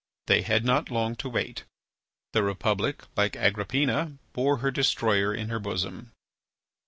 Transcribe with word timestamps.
They 0.25 0.41
had 0.41 0.65
not 0.65 0.89
long 0.89 1.15
to 1.17 1.29
wait. 1.29 1.63
The 2.33 2.41
Republic, 2.41 3.03
like 3.15 3.35
Agrippina, 3.35 4.17
bore 4.33 4.57
her 4.57 4.71
destroyer 4.71 5.31
in 5.31 5.49
her 5.49 5.59
bosom. 5.59 6.11